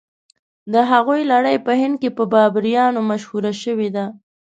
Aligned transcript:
د 0.73 0.75
هغوی 0.91 1.21
لړۍ 1.31 1.57
په 1.65 1.71
هند 1.81 1.95
کې 2.01 2.09
په 2.17 2.23
بابریانو 2.33 3.01
مشهوره 3.11 3.51
شوې 3.63 3.89
ده. 3.95 4.05